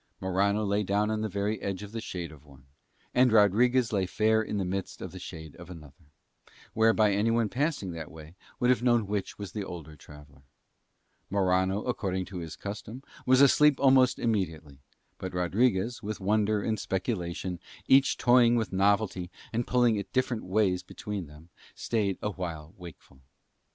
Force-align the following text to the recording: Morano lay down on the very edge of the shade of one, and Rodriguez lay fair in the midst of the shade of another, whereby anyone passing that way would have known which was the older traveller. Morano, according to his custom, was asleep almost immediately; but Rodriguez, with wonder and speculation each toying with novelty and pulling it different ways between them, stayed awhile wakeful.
Morano 0.19 0.63
lay 0.65 0.81
down 0.81 1.11
on 1.11 1.21
the 1.21 1.29
very 1.29 1.61
edge 1.61 1.83
of 1.83 1.91
the 1.91 2.01
shade 2.01 2.31
of 2.31 2.43
one, 2.43 2.65
and 3.13 3.31
Rodriguez 3.31 3.93
lay 3.93 4.07
fair 4.07 4.41
in 4.41 4.57
the 4.57 4.65
midst 4.65 4.99
of 4.99 5.11
the 5.11 5.19
shade 5.19 5.55
of 5.57 5.69
another, 5.69 6.05
whereby 6.73 7.11
anyone 7.11 7.49
passing 7.49 7.91
that 7.91 8.09
way 8.09 8.33
would 8.59 8.71
have 8.71 8.81
known 8.81 9.05
which 9.05 9.37
was 9.37 9.51
the 9.51 9.63
older 9.63 9.95
traveller. 9.95 10.41
Morano, 11.29 11.83
according 11.83 12.25
to 12.25 12.37
his 12.39 12.55
custom, 12.55 13.03
was 13.27 13.41
asleep 13.41 13.79
almost 13.79 14.17
immediately; 14.17 14.79
but 15.19 15.35
Rodriguez, 15.35 16.01
with 16.01 16.19
wonder 16.19 16.63
and 16.63 16.79
speculation 16.79 17.59
each 17.87 18.17
toying 18.17 18.55
with 18.55 18.73
novelty 18.73 19.29
and 19.53 19.67
pulling 19.67 19.97
it 19.97 20.11
different 20.11 20.43
ways 20.43 20.81
between 20.81 21.27
them, 21.27 21.49
stayed 21.75 22.17
awhile 22.23 22.73
wakeful. 22.75 23.21